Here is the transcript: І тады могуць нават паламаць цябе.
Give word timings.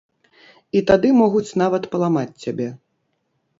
І 0.79 0.81
тады 0.91 1.11
могуць 1.19 1.57
нават 1.63 1.83
паламаць 1.93 2.39
цябе. 2.47 2.69